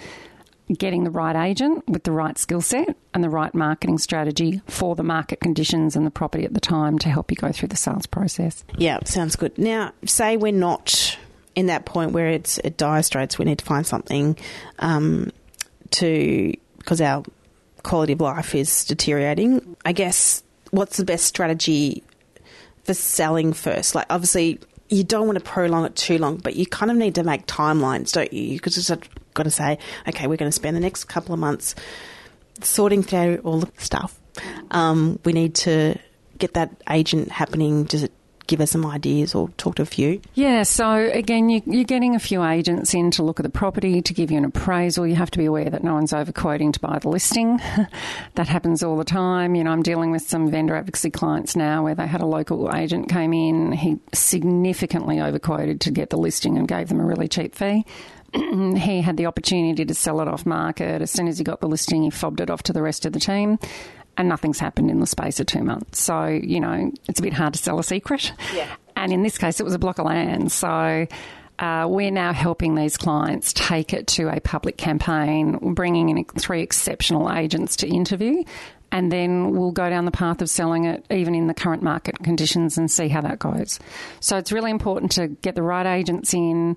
[0.77, 4.95] getting the right agent with the right skill set and the right marketing strategy for
[4.95, 7.77] the market conditions and the property at the time to help you go through the
[7.77, 8.65] sales process.
[8.77, 9.57] Yeah, sounds good.
[9.57, 11.19] Now, say we're not
[11.55, 14.37] in that point where it's at dire straits, we need to find something
[14.79, 15.33] um,
[15.91, 17.23] to because our
[17.83, 19.77] quality of life is deteriorating.
[19.85, 22.03] I guess what's the best strategy
[22.85, 23.95] for selling first?
[23.95, 27.15] Like, obviously, you don't want to prolong it too long, but you kind of need
[27.17, 28.55] to make timelines, don't you?
[28.55, 28.91] Because it's
[29.35, 31.75] got to say, okay, we're going to spend the next couple of months
[32.63, 34.19] sorting through all the stuff.
[34.71, 35.97] Um, we need to
[36.39, 37.85] get that agent happening.
[37.85, 38.13] Does it
[38.49, 40.21] give us some ideas or talk to a few?
[40.35, 44.03] Yeah, so again, you, you're getting a few agents in to look at the property,
[44.03, 45.07] to give you an appraisal.
[45.07, 47.59] You have to be aware that no one's overquoting to buy the listing.
[48.35, 49.55] that happens all the time.
[49.55, 52.75] You know, I'm dealing with some vendor advocacy clients now where they had a local
[52.75, 57.29] agent came in, he significantly overquoted to get the listing and gave them a really
[57.29, 57.85] cheap fee.
[58.33, 61.01] he had the opportunity to sell it off market.
[61.01, 63.13] As soon as he got the listing, he fobbed it off to the rest of
[63.13, 63.59] the team
[64.19, 66.01] and nothing's happened in the space of two months.
[66.01, 68.33] So, you know, it's a bit hard to sell a secret.
[68.55, 68.69] Yeah.
[68.97, 70.53] And in this case, it was a block of land.
[70.53, 71.07] So,
[71.59, 76.63] uh, we're now helping these clients take it to a public campaign, bringing in three
[76.63, 78.45] exceptional agents to interview,
[78.93, 82.19] and then we'll go down the path of selling it even in the current market
[82.23, 83.79] conditions and see how that goes.
[84.21, 86.77] So it's really important to get the right agents in,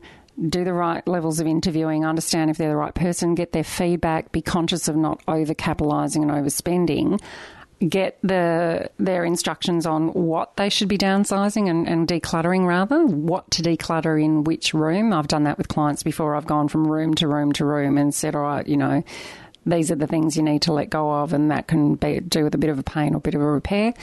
[0.50, 4.32] do the right levels of interviewing, understand if they're the right person, get their feedback,
[4.32, 7.22] be conscious of not over capitalising and overspending,
[7.88, 13.50] get the their instructions on what they should be downsizing and, and decluttering rather, what
[13.52, 15.14] to declutter in which room.
[15.14, 16.36] I've done that with clients before.
[16.36, 19.04] I've gone from room to room to room and said, all right, you know,
[19.66, 22.44] these are the things you need to let go of, and that can be, do
[22.44, 23.94] with a bit of a pain or a bit of a repair.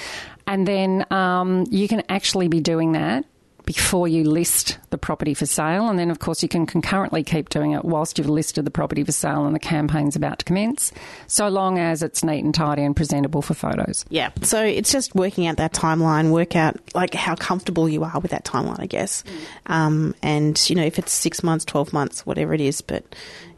[0.47, 3.25] And then um, you can actually be doing that
[3.69, 5.91] before you list the property for sale.
[5.91, 9.05] And then, of course, you can concurrently keep doing it whilst you've listed the property
[9.05, 10.91] for sale and the campaign's about to commence,
[11.27, 14.07] so long as it's neat and tidy and presentable for photos.
[14.09, 14.31] Yeah.
[14.41, 18.31] So it's just working out that timeline, work out like how comfortable you are with
[18.31, 19.23] that timeline, I guess.
[19.67, 23.05] Um, and, you know, if it's six months, 12 months, whatever it is, but,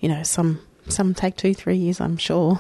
[0.01, 2.59] you know, some some take two, three years, I'm sure.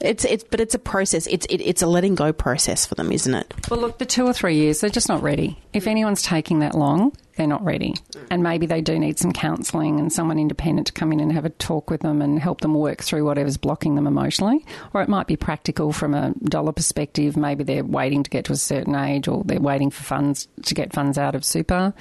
[0.00, 1.26] It's it's but it's a process.
[1.26, 3.54] It's it, it's a letting go process for them, isn't it?
[3.70, 5.58] Well, look, the two or three years, they're just not ready.
[5.72, 7.94] If anyone's taking that long, they're not ready,
[8.30, 11.44] and maybe they do need some counselling and someone independent to come in and have
[11.44, 14.64] a talk with them and help them work through whatever's blocking them emotionally.
[14.94, 17.36] Or it might be practical from a dollar perspective.
[17.36, 20.74] Maybe they're waiting to get to a certain age, or they're waiting for funds to
[20.74, 21.94] get funds out of super.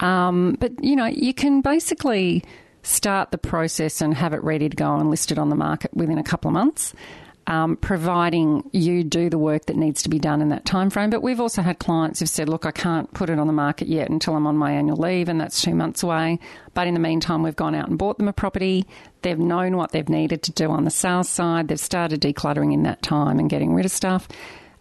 [0.00, 2.42] Um, but you know, you can basically
[2.82, 6.18] start the process and have it ready to go and listed on the market within
[6.18, 6.94] a couple of months.
[7.48, 11.10] Um, providing you do the work that needs to be done in that time frame.
[11.10, 13.88] But we've also had clients who've said, "Look, I can't put it on the market
[13.88, 16.38] yet until I'm on my annual leave, and that's two months away."
[16.72, 18.86] But in the meantime, we've gone out and bought them a property.
[19.22, 21.66] They've known what they've needed to do on the sales side.
[21.66, 24.28] They've started decluttering in that time and getting rid of stuff.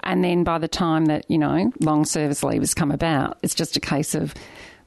[0.01, 3.55] And then by the time that you know long service leave has come about, it's
[3.55, 4.35] just a case of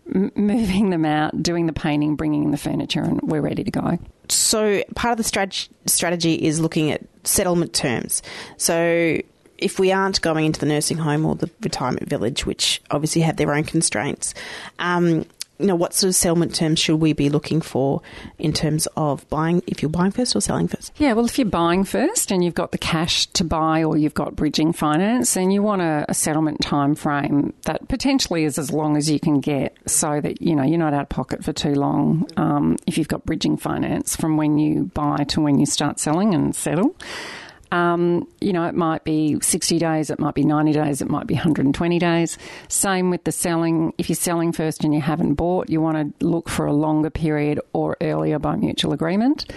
[0.06, 3.98] moving them out, doing the painting, bringing in the furniture, and we're ready to go.
[4.28, 8.22] So, part of the strat- strategy is looking at settlement terms.
[8.56, 9.18] So,
[9.58, 13.36] if we aren't going into the nursing home or the retirement village, which obviously have
[13.36, 14.34] their own constraints,
[14.78, 15.24] um,
[15.58, 18.02] you know, what sort of settlement terms should we be looking for
[18.38, 20.92] in terms of buying, if you're buying first or selling first?
[20.96, 24.14] Yeah, well, if you're buying first and you've got the cash to buy or you've
[24.14, 28.72] got bridging finance, then you want a, a settlement time frame that potentially is as
[28.72, 31.52] long as you can get so that, you know, you're not out of pocket for
[31.52, 35.66] too long um, if you've got bridging finance from when you buy to when you
[35.66, 36.96] start selling and settle.
[37.74, 41.26] Um, you know, it might be 60 days, it might be 90 days, it might
[41.26, 42.38] be 120 days.
[42.68, 43.92] Same with the selling.
[43.98, 47.10] If you're selling first and you haven't bought, you want to look for a longer
[47.10, 49.52] period or earlier by mutual agreement.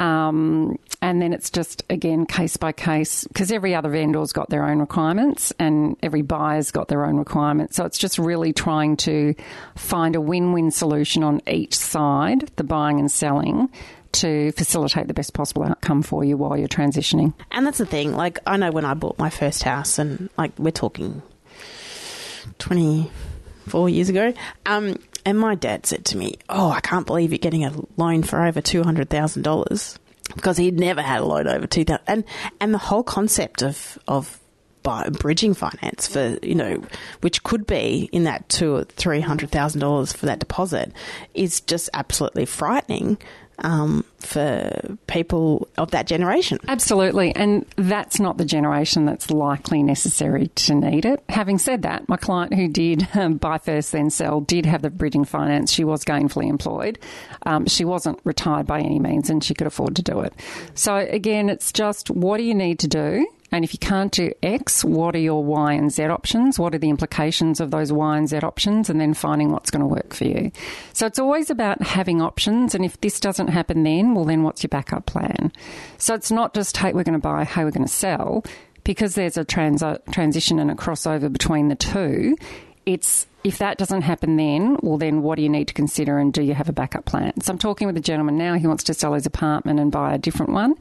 [0.00, 4.64] Um, and then it's just again case by case because every other vendor's got their
[4.64, 7.76] own requirements and every buyer's got their own requirements.
[7.76, 9.34] So it's just really trying to
[9.74, 13.68] find a win win solution on each side, the buying and selling,
[14.12, 17.34] to facilitate the best possible outcome for you while you're transitioning.
[17.50, 18.12] And that's the thing.
[18.12, 21.22] Like, I know when I bought my first house, and like, we're talking
[22.58, 24.32] 24 years ago,
[24.66, 28.22] um, and my dad said to me, Oh, I can't believe you're getting a loan
[28.22, 29.98] for over $200,000
[30.34, 32.24] because he'd never had a loan over 2000 and
[32.60, 34.40] and the whole concept of of
[35.18, 36.82] bridging finance for you know
[37.20, 40.92] which could be in that two or three hundred thousand dollars for that deposit
[41.34, 43.18] is just absolutely frightening
[43.60, 46.58] um, for people of that generation.
[46.68, 51.22] Absolutely, and that's not the generation that's likely necessary to need it.
[51.28, 54.90] Having said that, my client who did um, buy first then sell did have the
[54.90, 55.72] bridging finance.
[55.72, 56.98] She was gainfully employed.
[57.46, 60.34] Um, she wasn't retired by any means, and she could afford to do it.
[60.74, 64.32] So again, it's just what do you need to do and if you can't do
[64.42, 66.58] X, what are your Y and Z options?
[66.58, 68.90] What are the implications of those Y and Z options?
[68.90, 70.52] And then finding what's going to work for you.
[70.92, 72.74] So it's always about having options.
[72.74, 75.52] And if this doesn't happen then, well, then what's your backup plan?
[75.96, 78.44] So it's not just, hey, we're going to buy, hey, we're going to sell.
[78.84, 79.82] Because there's a trans-
[80.12, 82.36] transition and a crossover between the two,
[82.86, 86.32] it's if that doesn't happen then, well, then what do you need to consider and
[86.32, 87.32] do you have a backup plan?
[87.40, 90.14] So I'm talking with a gentleman now, he wants to sell his apartment and buy
[90.14, 90.74] a different one.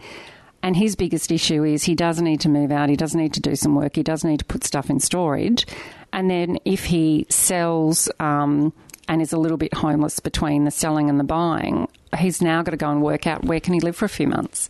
[0.63, 3.39] And his biggest issue is he does need to move out, he does need to
[3.39, 5.65] do some work, he does need to put stuff in storage.
[6.11, 8.73] And then if he sells um,
[9.07, 12.71] and is a little bit homeless between the selling and the buying, he's now got
[12.71, 14.69] to go and work out where can he live for a few months.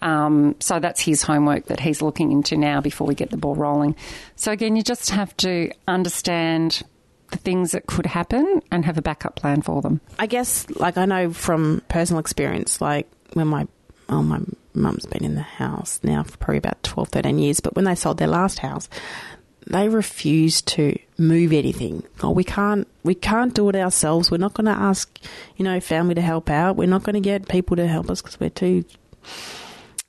[0.00, 3.54] Um, so that's his homework that he's looking into now before we get the ball
[3.54, 3.96] rolling.
[4.36, 6.82] So again, you just have to understand
[7.30, 10.00] the things that could happen and have a backup plan for them.
[10.18, 13.66] I guess, like I know from personal experience, like when my
[14.08, 14.40] oh, my
[14.78, 17.94] mum's been in the house now for probably about 12, 13 years, but when they
[17.94, 18.88] sold their last house,
[19.66, 22.02] they refused to move anything.
[22.22, 24.30] Oh, we can't, we can't do it ourselves.
[24.30, 25.18] We're not going to ask,
[25.56, 26.76] you know, family to help out.
[26.76, 28.84] We're not going to get people to help us because we're too,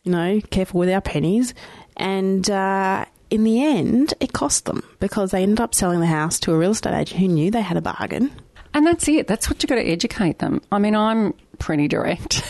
[0.03, 1.53] you know, careful with our pennies.
[1.97, 6.39] And uh, in the end, it cost them because they ended up selling the house
[6.41, 8.31] to a real estate agent who knew they had a bargain.
[8.73, 9.27] And that's it.
[9.27, 10.61] That's what you've got to educate them.
[10.71, 12.43] I mean, I'm pretty direct.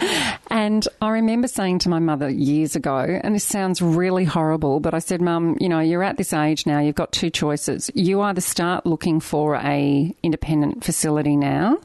[0.50, 4.94] and I remember saying to my mother years ago, and this sounds really horrible, but
[4.94, 7.90] I said, Mum, you know, you're at this age now, you've got two choices.
[7.94, 11.78] You either start looking for a independent facility now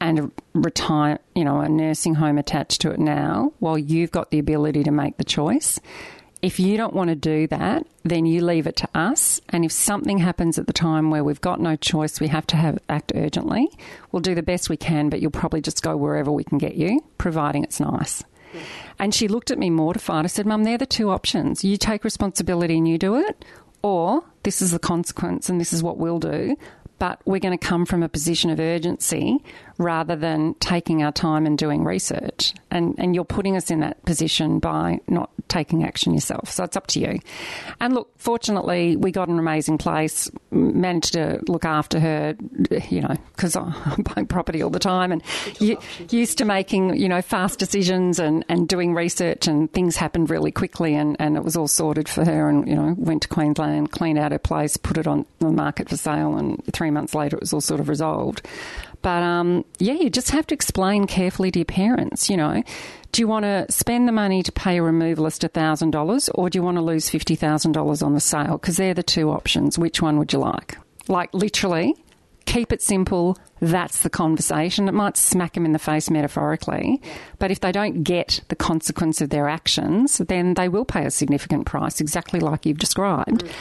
[0.00, 4.30] and a retire, you know, a nursing home attached to it now, while you've got
[4.30, 5.78] the ability to make the choice.
[6.42, 9.40] If you don't want to do that, then you leave it to us.
[9.50, 12.56] And if something happens at the time where we've got no choice, we have to
[12.56, 13.68] have act urgently.
[14.10, 16.74] We'll do the best we can, but you'll probably just go wherever we can get
[16.74, 18.24] you, providing it's nice.
[18.98, 20.24] And she looked at me mortified.
[20.24, 21.64] I said, Mum, they're the two options.
[21.64, 23.44] You take responsibility and you do it,
[23.82, 26.56] or this is the consequence and this is what we'll do
[27.02, 29.42] but we're going to come from a position of urgency
[29.78, 32.54] rather than taking our time and doing research.
[32.70, 36.50] And, and you're putting us in that position by not taking action yourself.
[36.50, 37.18] So it's up to you.
[37.80, 42.36] And look, fortunately, we got an amazing place, managed to look after her,
[42.88, 45.22] you know, because I'm buying property all the time and
[45.60, 50.30] you, used to making, you know, fast decisions and, and doing research and things happened
[50.30, 53.28] really quickly and, and it was all sorted for her and, you know, went to
[53.28, 57.14] Queensland, cleaned out her place, put it on the market for sale and three months
[57.14, 58.46] later it was all sort of resolved.
[59.02, 62.62] But um, yeah, you just have to explain carefully to your parents, you know,
[63.10, 66.62] do you want to spend the money to pay a removalist $1,000 or do you
[66.62, 68.58] want to lose $50,000 on the sale?
[68.58, 69.78] Because they're the two options.
[69.78, 70.78] Which one would you like?
[71.08, 71.94] Like literally,
[72.46, 73.36] keep it simple.
[73.60, 74.88] That's the conversation.
[74.88, 77.02] It might smack them in the face metaphorically,
[77.38, 81.10] but if they don't get the consequence of their actions, then they will pay a
[81.10, 83.44] significant price, exactly like you've described.
[83.44, 83.52] Mm.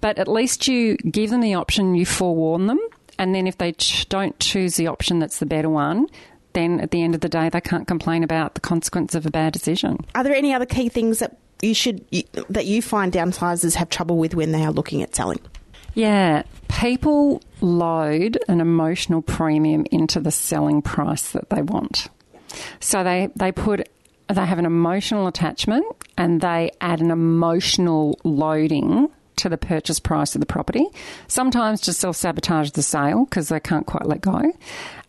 [0.00, 2.78] But at least you give them the option, you forewarn them,
[3.18, 6.06] and then if they ch- don't choose the option that's the better one,
[6.52, 9.30] then at the end of the day, they can't complain about the consequence of a
[9.30, 9.98] bad decision.
[10.14, 12.04] Are there any other key things that you should
[12.48, 15.40] that you find downsizers have trouble with when they are looking at selling?
[15.94, 22.08] Yeah, people load an emotional premium into the selling price that they want.
[22.80, 23.88] So they, they put
[24.28, 29.08] they have an emotional attachment and they add an emotional loading
[29.38, 30.86] to the purchase price of the property.
[31.26, 34.52] Sometimes to self sabotage the sale because they can't quite let go.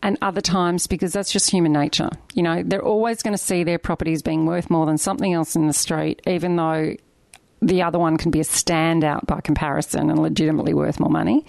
[0.02, 2.10] And other times because that's just human nature.
[2.34, 5.56] You know, they're always going to see their properties being worth more than something else
[5.56, 6.96] in the street, even though
[7.62, 11.44] the other one can be a standout by comparison and legitimately worth more money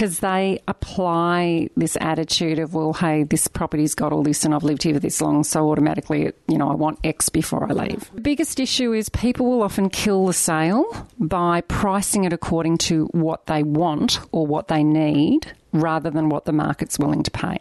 [0.00, 4.62] because they apply this attitude of, well, hey, this property's got all this and I've
[4.62, 8.10] lived here for this long, so automatically, you know, I want X before I leave.
[8.14, 13.08] The biggest issue is people will often kill the sale by pricing it according to
[13.08, 17.58] what they want or what they need rather than what the market's willing to pay.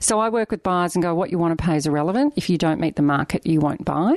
[0.00, 2.34] So I work with buyers and go, what you want to pay is irrelevant.
[2.36, 4.14] If you don't meet the market, you won't buy.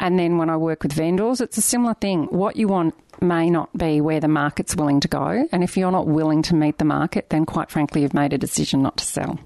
[0.00, 2.24] And then when I work with vendors, it's a similar thing.
[2.26, 5.48] What you want may not be where the market's willing to go.
[5.52, 8.38] And if you're not willing to meet the market, then quite frankly, you've made a
[8.38, 9.38] decision not to sell.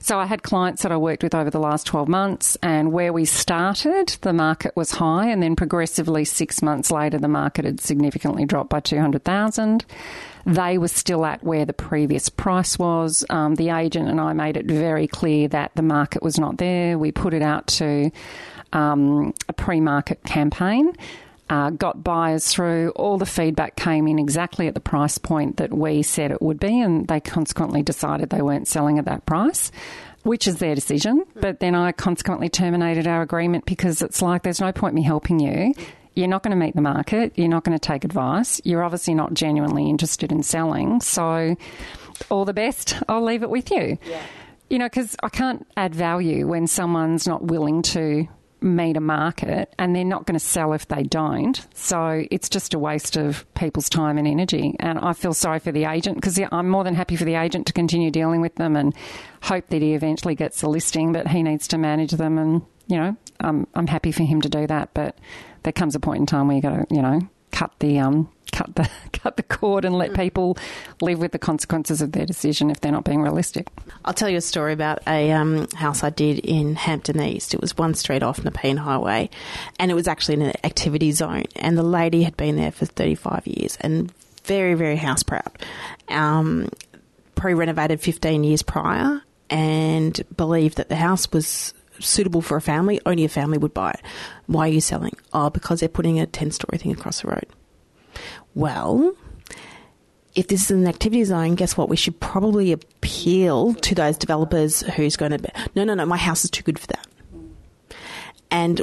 [0.00, 3.12] So I had clients that I worked with over the last 12 months, and where
[3.12, 7.80] we started, the market was high, and then progressively six months later, the market had
[7.80, 9.84] significantly dropped by 200,000.
[10.46, 13.24] They were still at where the previous price was.
[13.30, 16.98] Um, the agent and I made it very clear that the market was not there.
[16.98, 18.10] We put it out to
[18.72, 20.92] um, a pre market campaign.
[21.50, 22.90] Uh, got buyers through.
[22.90, 26.60] All the feedback came in exactly at the price point that we said it would
[26.60, 29.72] be, and they consequently decided they weren't selling at that price.
[30.22, 34.60] Which is their decision, but then I consequently terminated our agreement because it's like there's
[34.60, 35.74] no point me helping you.
[36.14, 37.32] You're not going to meet the market.
[37.36, 38.60] You're not going to take advice.
[38.62, 41.00] You're obviously not genuinely interested in selling.
[41.00, 41.56] So,
[42.28, 43.02] all the best.
[43.08, 43.96] I'll leave it with you.
[44.04, 44.22] Yeah.
[44.68, 48.28] You know, because I can't add value when someone's not willing to
[48.62, 51.66] meet a market and they're not going to sell if they don't.
[51.74, 54.76] So it's just a waste of people's time and energy.
[54.80, 57.66] And I feel sorry for the agent because I'm more than happy for the agent
[57.68, 58.94] to continue dealing with them and
[59.42, 62.38] hope that he eventually gets a listing, but he needs to manage them.
[62.38, 64.92] And, you know, I'm, I'm happy for him to do that.
[64.94, 65.16] But
[65.62, 67.20] there comes a point in time where you've got to, you know,
[67.52, 70.56] cut the um, cut the cut the cord and let people
[71.00, 73.68] live with the consequences of their decision if they're not being realistic.
[74.04, 77.54] I'll tell you a story about a um, house I did in Hampton East.
[77.54, 79.30] It was one street off Nepean Highway,
[79.78, 81.44] and it was actually in an activity zone.
[81.56, 84.12] And the lady had been there for 35 years and
[84.44, 85.50] very very house proud.
[86.08, 86.68] Um,
[87.36, 93.00] Pre renovated 15 years prior, and believed that the house was suitable for a family,
[93.06, 94.00] only a family would buy it.
[94.46, 95.16] Why are you selling?
[95.32, 97.46] Oh, because they're putting a 10 story thing across the road.
[98.54, 99.14] Well,
[100.34, 101.88] if this is an activity zone, guess what?
[101.88, 106.16] We should probably appeal to those developers who's going to be, no, no, no, my
[106.16, 107.06] house is too good for that.
[108.50, 108.82] And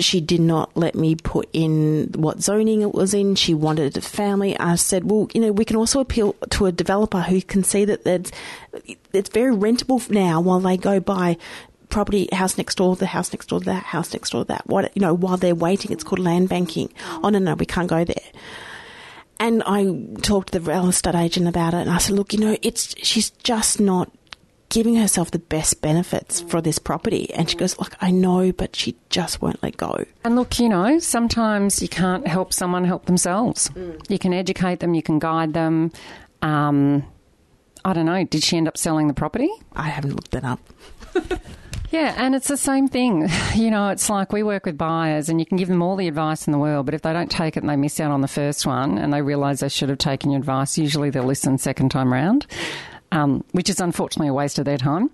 [0.00, 3.34] she did not let me put in what zoning it was in.
[3.34, 4.58] She wanted a family.
[4.58, 7.84] I said, well, you know, we can also appeal to a developer who can see
[7.84, 8.30] that it's,
[9.30, 11.36] very rentable now while they go by
[11.88, 14.66] property house next door, the house next door, that house next door, to that.
[14.66, 16.92] What you know, while they're waiting, it's called land banking.
[17.22, 18.16] Oh no, no, we can't go there.
[19.40, 19.84] And I
[20.20, 22.94] talked to the real estate agent about it, and I said, look, you know, it's
[23.04, 24.10] she's just not
[24.68, 27.32] giving herself the best benefits for this property.
[27.32, 30.04] And she goes, look, I know, but she just won't let go.
[30.24, 33.70] And look, you know, sometimes you can't help someone help themselves.
[33.70, 34.10] Mm.
[34.10, 35.92] You can educate them, you can guide them.
[36.42, 37.04] Um,
[37.84, 38.24] I don't know.
[38.24, 39.48] Did she end up selling the property?
[39.72, 40.60] I haven't looked that up.
[41.90, 43.28] Yeah, and it's the same thing.
[43.54, 46.06] You know, it's like we work with buyers and you can give them all the
[46.06, 48.20] advice in the world, but if they don't take it and they miss out on
[48.20, 51.58] the first one and they realise they should have taken your advice, usually they'll listen
[51.58, 52.46] second time round,
[53.10, 55.10] um, which is unfortunately a waste of their time.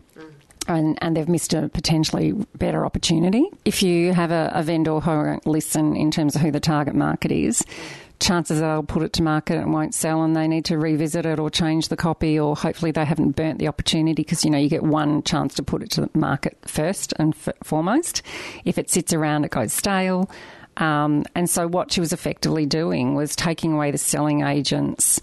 [0.66, 3.46] And, and, they've missed a potentially better opportunity.
[3.64, 6.94] If you have a, a vendor who won't listen in terms of who the target
[6.94, 7.64] market is,
[8.20, 11.26] chances are they'll put it to market and won't sell and they need to revisit
[11.26, 14.58] it or change the copy or hopefully they haven't burnt the opportunity because you know
[14.58, 18.22] you get one chance to put it to the market first and f- foremost.
[18.64, 20.30] If it sits around it goes stale.
[20.76, 25.20] Um, and so what she was effectively doing was taking away the selling agents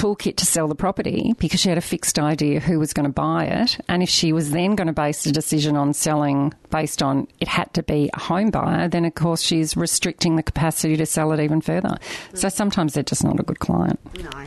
[0.00, 3.12] toolkit to sell the property because she had a fixed idea who was going to
[3.12, 3.78] buy it.
[3.88, 7.48] And if she was then going to base a decision on selling based on it
[7.48, 11.32] had to be a home buyer, then of course she's restricting the capacity to sell
[11.32, 11.98] it even further.
[12.34, 14.00] So sometimes they're just not a good client.
[14.16, 14.46] No.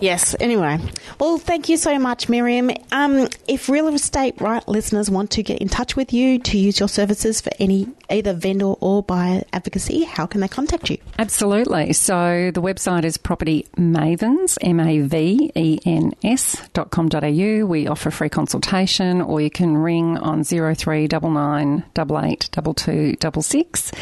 [0.00, 0.34] Yes.
[0.40, 0.78] Anyway,
[1.20, 2.70] well, thank you so much, Miriam.
[2.90, 6.80] Um, if real estate right listeners want to get in touch with you to use
[6.80, 10.98] your services for any either vendor or buyer advocacy, how can they contact you?
[11.18, 11.92] Absolutely.
[11.92, 17.24] So the website is Property Mavens, M A V E N S dot com dot
[17.24, 17.66] au.
[17.66, 22.48] We offer free consultation, or you can ring on zero three double nine double eight
[22.52, 23.92] double two double six,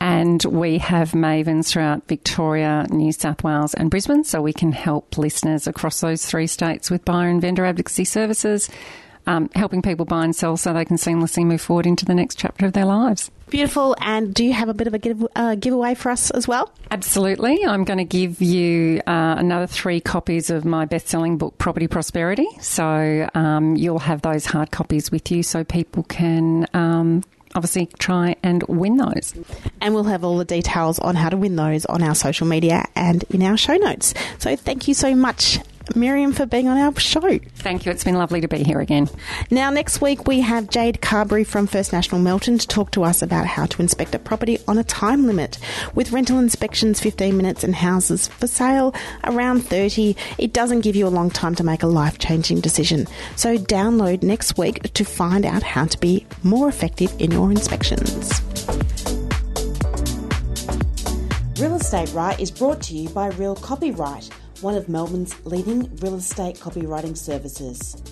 [0.00, 4.97] and we have Mavens throughout Victoria, New South Wales, and Brisbane, so we can help
[4.98, 8.68] help listeners across those three states with buyer and vendor advocacy services,
[9.28, 12.36] um, helping people buy and sell so they can seamlessly move forward into the next
[12.36, 13.30] chapter of their lives.
[13.48, 13.94] Beautiful.
[14.00, 16.72] And do you have a bit of a give, uh, giveaway for us as well?
[16.90, 17.64] Absolutely.
[17.64, 21.86] I'm going to give you uh, another three copies of my best selling book, Property
[21.86, 22.48] Prosperity.
[22.60, 27.22] So um, you'll have those hard copies with you so people can um,
[27.58, 29.34] obviously try and win those.
[29.80, 32.86] And we'll have all the details on how to win those on our social media
[32.94, 34.14] and in our show notes.
[34.38, 35.58] So thank you so much,
[35.96, 37.38] Miriam, for being on our show.
[37.38, 37.92] Thank you.
[37.92, 39.08] It's been lovely to be here again.
[39.50, 43.22] Now, next week we have Jade Carberry from First National Melton to talk to us
[43.22, 45.58] about how to inspect a property on a time limit.
[45.94, 51.06] With rental inspections 15 minutes and houses for sale around 30, it doesn't give you
[51.06, 53.06] a long time to make a life changing decision.
[53.36, 58.40] So, download next week to find out how to be more effective in your inspections.
[61.60, 64.30] Real Estate Right is brought to you by Real Copyright
[64.60, 68.02] one of Melbourne's leading real estate copywriting services.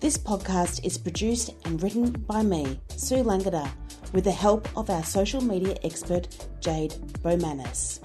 [0.00, 3.70] This podcast is produced and written by me, Sue Langada,
[4.12, 8.00] with the help of our social media expert, Jade Bomanis.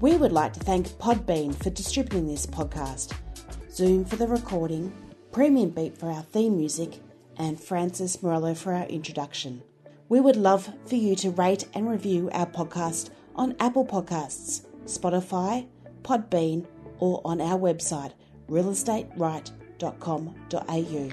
[0.00, 3.14] We would like to thank Podbean for distributing this podcast,
[3.70, 4.92] Zoom for the recording,
[5.30, 7.00] Premium Beat for our theme music,
[7.36, 9.62] and Francis Morello for our introduction.
[10.08, 15.68] We would love for you to rate and review our podcast on Apple Podcasts, Spotify,
[16.02, 16.66] Podbean,
[16.98, 18.12] or on our website
[18.48, 21.10] realestateright.com.au.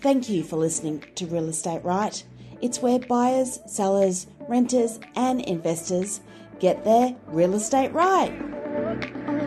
[0.00, 2.24] Thank you for listening to Real Estate Right.
[2.62, 6.20] It's where buyers, sellers, renters, and investors
[6.58, 9.39] get their real estate right.